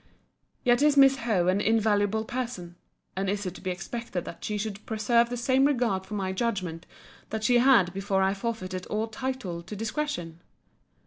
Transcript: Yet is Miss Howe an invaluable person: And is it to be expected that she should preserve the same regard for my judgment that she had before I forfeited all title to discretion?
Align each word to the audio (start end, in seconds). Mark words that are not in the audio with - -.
Yet 0.63 0.81
is 0.81 0.97
Miss 0.97 1.17
Howe 1.17 1.47
an 1.47 1.61
invaluable 1.61 2.25
person: 2.25 2.75
And 3.15 3.29
is 3.29 3.45
it 3.45 3.53
to 3.53 3.61
be 3.61 3.69
expected 3.69 4.25
that 4.25 4.43
she 4.43 4.57
should 4.57 4.83
preserve 4.87 5.29
the 5.29 5.37
same 5.37 5.63
regard 5.65 6.07
for 6.07 6.15
my 6.15 6.31
judgment 6.31 6.87
that 7.29 7.43
she 7.43 7.59
had 7.59 7.93
before 7.93 8.23
I 8.23 8.33
forfeited 8.33 8.87
all 8.87 9.05
title 9.05 9.61
to 9.61 9.75
discretion? 9.75 10.41